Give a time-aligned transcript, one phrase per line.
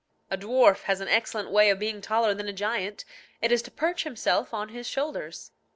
[0.31, 3.05] A dwarf has an excellent way of being taller than a giant:
[3.39, 5.51] it is to perch himself on his shoulders.